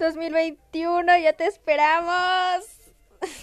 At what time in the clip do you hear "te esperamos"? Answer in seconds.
1.34-2.79